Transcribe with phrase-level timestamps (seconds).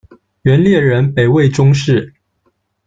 [0.41, 2.15] 元烈人，北魏宗室。